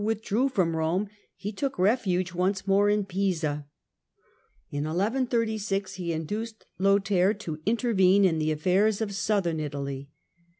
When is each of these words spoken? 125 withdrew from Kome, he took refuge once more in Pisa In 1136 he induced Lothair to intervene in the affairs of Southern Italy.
125 0.01 0.17
withdrew 0.17 0.49
from 0.49 0.73
Kome, 0.73 1.09
he 1.35 1.51
took 1.51 1.77
refuge 1.77 2.33
once 2.33 2.65
more 2.65 2.89
in 2.89 3.05
Pisa 3.05 3.67
In 4.71 4.85
1136 4.85 5.93
he 5.93 6.11
induced 6.11 6.65
Lothair 6.79 7.35
to 7.35 7.59
intervene 7.67 8.25
in 8.25 8.39
the 8.39 8.51
affairs 8.51 8.99
of 8.99 9.13
Southern 9.13 9.59
Italy. 9.59 10.09